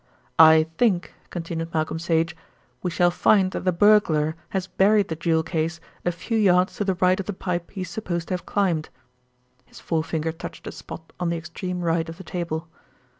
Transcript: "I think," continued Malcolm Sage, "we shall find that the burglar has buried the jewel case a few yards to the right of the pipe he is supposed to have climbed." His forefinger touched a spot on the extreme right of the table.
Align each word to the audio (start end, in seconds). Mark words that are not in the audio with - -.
"I 0.39 0.65
think," 0.79 1.13
continued 1.29 1.75
Malcolm 1.75 1.99
Sage, 1.99 2.35
"we 2.81 2.89
shall 2.89 3.11
find 3.11 3.51
that 3.51 3.65
the 3.65 3.71
burglar 3.71 4.35
has 4.49 4.65
buried 4.65 5.09
the 5.09 5.15
jewel 5.15 5.43
case 5.43 5.79
a 6.03 6.11
few 6.11 6.39
yards 6.39 6.75
to 6.77 6.83
the 6.83 6.95
right 6.95 7.19
of 7.19 7.27
the 7.27 7.33
pipe 7.33 7.69
he 7.69 7.81
is 7.81 7.89
supposed 7.91 8.29
to 8.29 8.33
have 8.33 8.47
climbed." 8.47 8.89
His 9.67 9.79
forefinger 9.79 10.31
touched 10.31 10.65
a 10.65 10.71
spot 10.71 11.13
on 11.19 11.29
the 11.29 11.37
extreme 11.37 11.81
right 11.81 12.09
of 12.09 12.17
the 12.17 12.23
table. 12.23 12.67